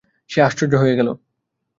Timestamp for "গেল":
0.99-1.09